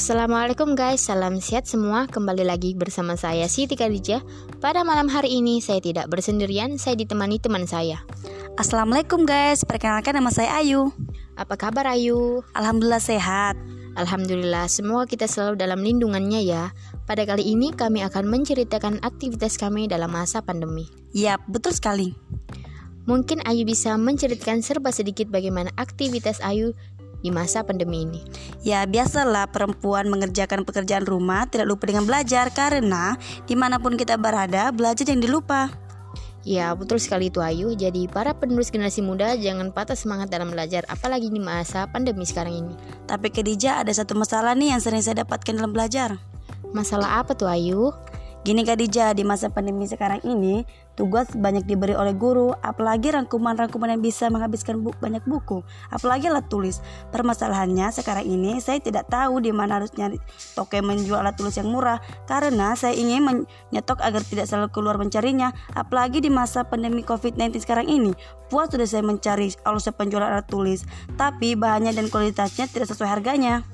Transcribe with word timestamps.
Assalamualaikum 0.00 0.80
guys, 0.80 1.04
salam 1.04 1.44
sehat 1.44 1.68
semua. 1.68 2.08
Kembali 2.08 2.40
lagi 2.40 2.72
bersama 2.72 3.20
saya 3.20 3.44
Siti 3.52 3.76
Khadijah. 3.76 4.24
Pada 4.56 4.80
malam 4.80 5.12
hari 5.12 5.44
ini 5.44 5.60
saya 5.60 5.76
tidak 5.84 6.08
bersendirian, 6.08 6.80
saya 6.80 6.96
ditemani 6.96 7.36
teman 7.36 7.68
saya. 7.68 8.00
Assalamualaikum 8.56 9.28
guys, 9.28 9.60
perkenalkan 9.60 10.16
nama 10.16 10.32
saya 10.32 10.56
Ayu. 10.56 10.88
Apa 11.36 11.60
kabar 11.60 11.84
Ayu? 11.84 12.40
Alhamdulillah 12.56 12.96
sehat. 12.96 13.60
Alhamdulillah, 14.00 14.72
semua 14.72 15.04
kita 15.04 15.28
selalu 15.28 15.60
dalam 15.60 15.84
lindungannya 15.84 16.48
ya. 16.48 16.72
Pada 17.04 17.28
kali 17.28 17.52
ini 17.52 17.68
kami 17.68 18.00
akan 18.00 18.24
menceritakan 18.24 19.04
aktivitas 19.04 19.60
kami 19.60 19.84
dalam 19.84 20.16
masa 20.16 20.40
pandemi. 20.40 20.88
Yap, 21.12 21.44
betul 21.44 21.76
sekali. 21.76 22.16
Mungkin 23.04 23.44
Ayu 23.44 23.68
bisa 23.68 24.00
menceritakan 24.00 24.64
serba 24.64 24.96
sedikit 24.96 25.28
bagaimana 25.28 25.68
aktivitas 25.76 26.40
Ayu 26.40 26.72
di 27.20 27.30
masa 27.32 27.64
pandemi 27.64 28.08
ini? 28.08 28.20
Ya 28.64 28.84
biasalah 28.84 29.48
perempuan 29.52 30.08
mengerjakan 30.08 30.64
pekerjaan 30.64 31.04
rumah 31.04 31.46
tidak 31.48 31.70
lupa 31.70 31.88
dengan 31.88 32.04
belajar 32.08 32.48
karena 32.52 33.16
di 33.44 33.54
mana 33.54 33.80
pun 33.80 33.94
kita 33.94 34.16
berada 34.16 34.72
belajar 34.72 35.08
yang 35.08 35.20
dilupa. 35.20 35.72
Ya 36.40 36.72
betul 36.72 36.96
sekali 36.96 37.28
itu 37.28 37.44
Ayu 37.44 37.76
Jadi 37.76 38.08
para 38.08 38.32
penerus 38.32 38.72
generasi 38.72 39.04
muda 39.04 39.36
jangan 39.36 39.76
patah 39.76 39.92
semangat 39.92 40.32
dalam 40.32 40.48
belajar 40.48 40.88
Apalagi 40.88 41.28
di 41.28 41.36
masa 41.36 41.84
pandemi 41.84 42.24
sekarang 42.24 42.64
ini 42.64 42.74
Tapi 43.04 43.28
Khadijah 43.28 43.84
ada 43.84 43.92
satu 43.92 44.16
masalah 44.16 44.56
nih 44.56 44.72
yang 44.72 44.80
sering 44.80 45.04
saya 45.04 45.20
dapatkan 45.20 45.52
dalam 45.52 45.76
belajar 45.76 46.16
Masalah 46.72 47.20
apa 47.20 47.36
tuh 47.36 47.44
Ayu? 47.44 47.92
Gini 48.40 48.64
Khadijah, 48.64 49.12
di 49.12 49.20
masa 49.20 49.52
pandemi 49.52 49.84
sekarang 49.84 50.24
ini, 50.24 50.64
tugas 50.96 51.28
banyak 51.36 51.68
diberi 51.68 51.92
oleh 51.92 52.16
guru, 52.16 52.56
apalagi 52.64 53.12
rangkuman-rangkuman 53.12 53.92
yang 53.92 54.00
bisa 54.00 54.32
menghabiskan 54.32 54.80
bu 54.80 54.96
banyak 54.96 55.20
buku, 55.28 55.60
apalagi 55.92 56.32
alat 56.32 56.48
tulis. 56.48 56.80
Permasalahannya 57.12 57.92
sekarang 57.92 58.24
ini 58.24 58.56
saya 58.64 58.80
tidak 58.80 59.12
tahu 59.12 59.44
di 59.44 59.52
mana 59.52 59.76
harus 59.76 59.92
nyari 59.92 60.16
toko 60.56 60.72
yang 60.72 60.88
menjual 60.88 61.20
alat 61.20 61.36
tulis 61.36 61.52
yang 61.60 61.68
murah 61.68 62.00
karena 62.24 62.72
saya 62.80 62.96
ingin 62.96 63.28
menyetok 63.28 64.00
agar 64.00 64.24
tidak 64.24 64.48
selalu 64.48 64.72
keluar 64.72 64.96
mencarinya, 64.96 65.52
apalagi 65.76 66.24
di 66.24 66.32
masa 66.32 66.64
pandemi 66.64 67.04
COVID-19 67.04 67.60
sekarang 67.60 67.92
ini. 67.92 68.16
Puas 68.48 68.72
sudah 68.72 68.88
saya 68.88 69.04
mencari 69.04 69.52
alusnya 69.68 69.92
penjualan 69.92 70.32
alat 70.32 70.48
tulis, 70.48 70.88
tapi 71.20 71.60
bahannya 71.60 71.92
dan 71.92 72.08
kualitasnya 72.08 72.72
tidak 72.72 72.88
sesuai 72.88 73.20
harganya. 73.20 73.68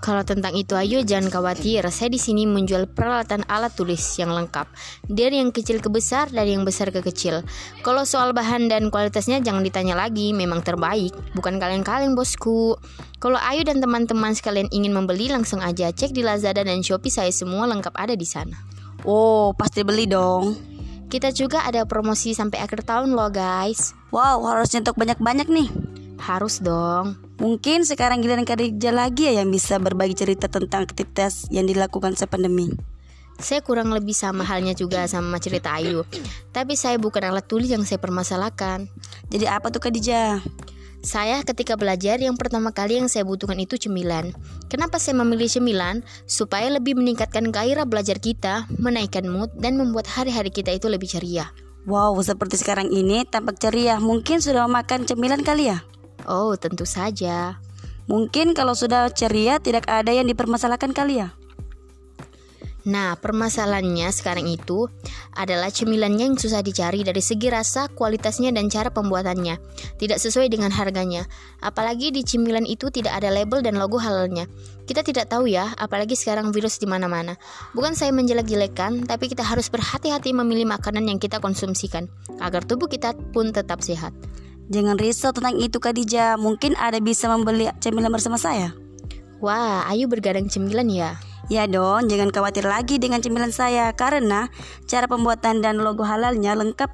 Kalau 0.00 0.24
tentang 0.24 0.56
itu 0.56 0.72
ayo 0.80 1.04
jangan 1.04 1.28
khawatir, 1.28 1.84
saya 1.92 2.08
di 2.08 2.16
sini 2.16 2.48
menjual 2.48 2.88
peralatan 2.88 3.44
alat 3.52 3.76
tulis 3.76 4.00
yang 4.16 4.32
lengkap. 4.32 4.64
Dari 5.04 5.44
yang 5.44 5.52
kecil 5.52 5.84
ke 5.84 5.92
besar, 5.92 6.32
dari 6.32 6.56
yang 6.56 6.64
besar 6.64 6.88
ke 6.88 7.04
kecil. 7.04 7.44
Kalau 7.84 8.08
soal 8.08 8.32
bahan 8.32 8.72
dan 8.72 8.88
kualitasnya 8.88 9.44
jangan 9.44 9.60
ditanya 9.60 10.00
lagi, 10.00 10.32
memang 10.32 10.64
terbaik. 10.64 11.12
Bukan 11.36 11.60
kalian-kalian 11.60 12.16
bosku. 12.16 12.80
Kalau 13.20 13.36
Ayu 13.36 13.60
dan 13.68 13.84
teman-teman 13.84 14.32
sekalian 14.32 14.72
ingin 14.72 14.96
membeli 14.96 15.28
langsung 15.28 15.60
aja 15.60 15.92
cek 15.92 16.16
di 16.16 16.24
Lazada 16.24 16.64
dan 16.64 16.80
Shopee 16.80 17.12
saya 17.12 17.28
semua 17.28 17.68
lengkap 17.68 17.92
ada 17.92 18.16
di 18.16 18.24
sana. 18.24 18.56
Oh, 19.04 19.52
pasti 19.52 19.84
beli 19.84 20.08
dong. 20.08 20.56
Kita 21.12 21.28
juga 21.28 21.66
ada 21.68 21.84
promosi 21.84 22.32
sampai 22.32 22.64
akhir 22.64 22.88
tahun 22.88 23.12
loh 23.12 23.28
guys. 23.28 23.92
Wow, 24.08 24.48
harus 24.48 24.72
nyetok 24.72 24.96
banyak-banyak 24.96 25.48
nih. 25.52 25.89
Harus 26.20 26.60
dong. 26.60 27.16
Mungkin 27.40 27.88
sekarang 27.88 28.20
giliran 28.20 28.44
Khadijah 28.44 28.92
lagi 28.92 29.32
ya 29.32 29.40
yang 29.40 29.48
bisa 29.48 29.80
berbagi 29.80 30.12
cerita 30.12 30.52
tentang 30.52 30.84
aktivitas 30.84 31.48
yang 31.48 31.64
dilakukan 31.64 32.12
saat 32.12 32.28
pandemi. 32.28 32.68
Saya 33.40 33.64
kurang 33.64 33.88
lebih 33.88 34.12
sama 34.12 34.44
halnya 34.44 34.76
juga 34.76 35.08
sama 35.08 35.40
cerita 35.40 35.72
Ayu. 35.72 36.04
Tapi 36.52 36.76
saya 36.76 37.00
bukan 37.00 37.32
alat 37.32 37.48
tulis 37.48 37.72
yang 37.72 37.88
saya 37.88 37.96
permasalahkan. 37.96 38.84
Jadi 39.32 39.48
apa 39.48 39.72
tuh 39.72 39.80
Khadijah? 39.80 40.44
Saya 41.00 41.40
ketika 41.40 41.80
belajar 41.80 42.20
yang 42.20 42.36
pertama 42.36 42.76
kali 42.76 43.00
yang 43.00 43.08
saya 43.08 43.24
butuhkan 43.24 43.56
itu 43.56 43.80
cemilan. 43.80 44.36
Kenapa 44.68 45.00
saya 45.00 45.16
memilih 45.24 45.48
cemilan? 45.48 46.04
Supaya 46.28 46.68
lebih 46.68 46.92
meningkatkan 47.00 47.48
gairah 47.48 47.88
belajar 47.88 48.20
kita, 48.20 48.68
menaikkan 48.76 49.24
mood, 49.24 49.48
dan 49.56 49.80
membuat 49.80 50.04
hari-hari 50.04 50.52
kita 50.52 50.76
itu 50.76 50.92
lebih 50.92 51.08
ceria. 51.08 51.48
Wow, 51.88 52.20
seperti 52.20 52.60
sekarang 52.60 52.92
ini 52.92 53.24
tampak 53.24 53.56
ceria. 53.56 53.96
Mungkin 53.96 54.44
sudah 54.44 54.68
makan 54.68 55.08
cemilan 55.08 55.40
kali 55.40 55.72
ya? 55.72 55.80
Oh, 56.30 56.54
tentu 56.54 56.86
saja. 56.86 57.58
Mungkin 58.06 58.54
kalau 58.54 58.78
sudah 58.78 59.10
ceria 59.10 59.58
tidak 59.58 59.90
ada 59.90 60.14
yang 60.14 60.30
dipermasalahkan 60.30 60.94
kali 60.94 61.18
ya? 61.26 61.34
Nah, 62.88 63.12
permasalahannya 63.18 64.08
sekarang 64.08 64.48
itu 64.48 64.88
adalah 65.36 65.68
cemilannya 65.68 66.32
yang 66.32 66.38
susah 66.40 66.64
dicari 66.64 67.04
dari 67.04 67.20
segi 67.20 67.52
rasa, 67.52 67.92
kualitasnya, 67.92 68.56
dan 68.56 68.72
cara 68.72 68.88
pembuatannya. 68.88 69.60
Tidak 70.00 70.16
sesuai 70.16 70.48
dengan 70.48 70.72
harganya. 70.72 71.28
Apalagi 71.60 72.08
di 72.08 72.24
cemilan 72.24 72.64
itu 72.64 72.88
tidak 72.88 73.20
ada 73.20 73.28
label 73.28 73.60
dan 73.60 73.76
logo 73.76 74.00
halalnya. 74.00 74.48
Kita 74.88 75.04
tidak 75.04 75.28
tahu 75.28 75.52
ya, 75.52 75.76
apalagi 75.76 76.16
sekarang 76.16 76.56
virus 76.56 76.80
di 76.80 76.88
mana-mana. 76.88 77.36
Bukan 77.76 77.92
saya 77.92 78.16
menjelek-jelekan, 78.16 79.04
tapi 79.04 79.28
kita 79.28 79.44
harus 79.44 79.68
berhati-hati 79.68 80.32
memilih 80.32 80.64
makanan 80.64 81.04
yang 81.04 81.20
kita 81.20 81.36
konsumsikan 81.36 82.08
agar 82.40 82.64
tubuh 82.64 82.88
kita 82.88 83.12
pun 83.36 83.52
tetap 83.52 83.84
sehat. 83.84 84.16
Jangan 84.70 84.96
risau 85.02 85.34
tentang 85.34 85.58
itu 85.58 85.82
Khadijah 85.82 86.38
Mungkin 86.38 86.78
ada 86.78 87.02
bisa 87.02 87.26
membeli 87.26 87.66
cemilan 87.82 88.14
bersama 88.14 88.38
saya 88.38 88.70
Wah, 89.42 89.82
Ayu 89.90 90.06
bergadang 90.06 90.46
cemilan 90.46 90.86
ya? 90.86 91.18
Ya 91.50 91.66
dong, 91.66 92.06
jangan 92.06 92.30
khawatir 92.30 92.62
lagi 92.62 93.02
dengan 93.02 93.18
cemilan 93.18 93.50
saya 93.50 93.90
Karena 93.90 94.46
cara 94.86 95.10
pembuatan 95.10 95.58
dan 95.58 95.82
logo 95.82 96.06
halalnya 96.06 96.54
lengkap 96.54 96.92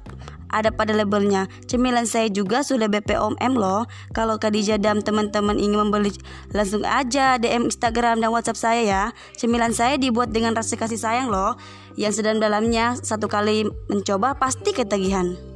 ada 0.51 0.71
pada 0.71 0.95
labelnya. 0.95 1.45
Cemilan 1.67 2.07
saya 2.07 2.31
juga 2.31 2.63
sudah 2.63 2.87
BPOM 2.87 3.35
loh. 3.55 3.85
Kalau 4.15 4.39
Khadijah 4.39 4.79
dan 4.79 5.03
teman-teman 5.03 5.59
ingin 5.59 5.87
membeli, 5.87 6.15
langsung 6.55 6.87
aja 6.87 7.35
DM 7.37 7.67
Instagram 7.67 8.23
dan 8.23 8.31
WhatsApp 8.31 8.59
saya 8.59 8.81
ya. 8.83 9.03
Cemilan 9.35 9.75
saya 9.75 9.99
dibuat 9.99 10.31
dengan 10.31 10.55
rasa 10.55 10.79
kasih 10.79 10.99
sayang 10.99 11.27
loh. 11.29 11.59
Yang 11.99 12.23
sedang 12.23 12.39
dalamnya 12.39 12.95
satu 12.97 13.27
kali 13.27 13.67
mencoba 13.91 14.37
pasti 14.37 14.71
ketagihan. 14.71 15.46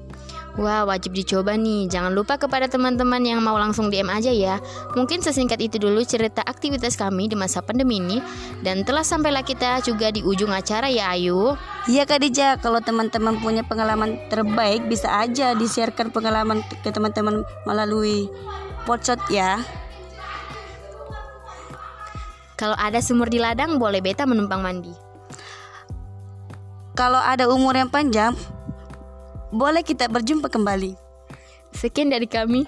Wah, 0.59 0.83
wajib 0.83 1.15
dicoba 1.15 1.55
nih. 1.55 1.87
Jangan 1.87 2.11
lupa 2.11 2.35
kepada 2.35 2.67
teman-teman 2.67 3.23
yang 3.23 3.39
mau 3.39 3.55
langsung 3.55 3.87
DM 3.87 4.11
aja 4.11 4.35
ya. 4.35 4.59
Mungkin 4.99 5.23
sesingkat 5.23 5.63
itu 5.63 5.79
dulu 5.79 6.03
cerita 6.03 6.43
aktivitas 6.43 6.99
kami 6.99 7.31
di 7.31 7.39
masa 7.39 7.63
pandemi 7.63 8.03
ini. 8.03 8.19
Dan 8.59 8.83
telah 8.83 9.07
sampailah 9.07 9.47
kita 9.47 9.79
juga 9.79 10.11
di 10.11 10.19
ujung 10.19 10.51
acara 10.51 10.91
ya 10.91 11.15
Ayu. 11.15 11.55
Iya 11.87 12.03
Kak 12.03 12.19
Dija, 12.19 12.59
kalau 12.59 12.83
teman-teman 12.83 13.39
punya 13.39 13.63
pengalaman 13.63 14.19
terbaik 14.27 14.91
bisa 14.91 15.07
aja 15.23 15.55
di-sharekan 15.55 16.11
pengalaman 16.11 16.59
ke 16.83 16.91
teman-teman 16.91 17.47
melalui 17.63 18.27
podcast 18.83 19.23
ya. 19.31 19.63
Kalau 22.59 22.75
ada 22.77 22.99
sumur 22.99 23.31
di 23.31 23.39
ladang, 23.39 23.79
boleh 23.79 24.03
beta 24.03 24.27
menumpang 24.27 24.61
mandi. 24.61 24.93
Kalau 26.91 27.17
ada 27.17 27.49
umur 27.49 27.73
yang 27.73 27.89
panjang, 27.89 28.37
boleh 29.51 29.83
kita 29.83 30.07
berjumpa 30.07 30.47
kembali. 30.47 30.95
Sekian 31.75 32.11
dari 32.11 32.27
kami. 32.27 32.65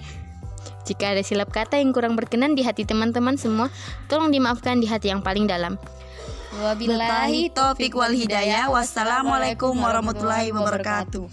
Jika 0.84 1.16
ada 1.16 1.24
silap 1.24 1.48
kata 1.48 1.80
yang 1.80 1.96
kurang 1.96 2.12
berkenan 2.12 2.52
di 2.52 2.60
hati 2.60 2.84
teman-teman 2.84 3.40
semua, 3.40 3.72
tolong 4.08 4.28
dimaafkan 4.28 4.80
di 4.80 4.86
hati 4.88 5.08
yang 5.08 5.24
paling 5.24 5.48
dalam. 5.48 5.80
Wabillahi 6.60 7.50
taufik 7.50 7.96
wal 7.96 8.12
hidayah. 8.12 8.68
Wassalamualaikum 8.68 9.74
warahmatullahi 9.74 10.52
wabarakatuh. 10.52 11.24